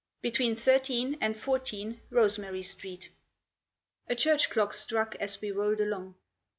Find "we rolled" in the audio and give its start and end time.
5.41-5.79